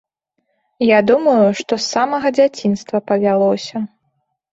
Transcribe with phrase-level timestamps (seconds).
[0.83, 3.77] Я думаю, што з самага дзяцінства павялося.